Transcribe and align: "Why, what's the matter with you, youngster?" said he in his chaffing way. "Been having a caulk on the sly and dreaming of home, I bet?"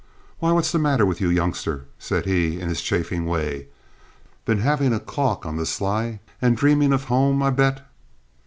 "Why, 0.39 0.51
what's 0.51 0.71
the 0.71 0.79
matter 0.79 1.05
with 1.05 1.21
you, 1.21 1.29
youngster?" 1.29 1.85
said 1.99 2.25
he 2.25 2.59
in 2.59 2.69
his 2.69 2.81
chaffing 2.81 3.27
way. 3.27 3.67
"Been 4.45 4.57
having 4.61 4.93
a 4.95 4.99
caulk 4.99 5.45
on 5.45 5.57
the 5.57 5.65
sly 5.67 6.21
and 6.41 6.57
dreaming 6.57 6.91
of 6.91 7.03
home, 7.03 7.43
I 7.43 7.51
bet?" 7.51 7.85